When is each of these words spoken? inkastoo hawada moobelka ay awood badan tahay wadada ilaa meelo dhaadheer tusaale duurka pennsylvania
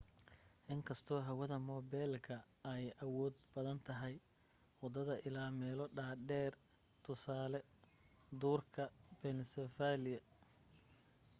inkastoo 0.73 1.19
hawada 1.27 1.57
moobelka 1.67 2.35
ay 2.73 2.85
awood 3.03 3.33
badan 3.53 3.79
tahay 3.87 4.15
wadada 4.81 5.15
ilaa 5.27 5.49
meelo 5.59 5.85
dhaadheer 5.97 6.53
tusaale 7.03 7.59
duurka 8.41 8.83
pennsylvania 9.21 10.19